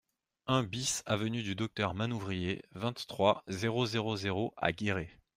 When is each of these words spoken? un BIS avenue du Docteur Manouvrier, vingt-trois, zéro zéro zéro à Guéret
un 0.47 0.63
BIS 0.63 1.03
avenue 1.05 1.43
du 1.43 1.53
Docteur 1.53 1.93
Manouvrier, 1.93 2.63
vingt-trois, 2.71 3.43
zéro 3.47 3.85
zéro 3.85 4.15
zéro 4.17 4.51
à 4.57 4.71
Guéret 4.71 5.11